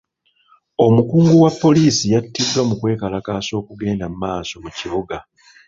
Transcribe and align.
Omukungu 0.85 1.35
wa 1.43 1.51
poliisi 1.61 2.05
yatiddwa 2.13 2.61
mu 2.69 2.73
kwekalakaasa 2.79 3.51
okugenda 3.61 4.05
maaso 4.21 4.55
mu 4.63 4.69
kibuga. 4.77 5.17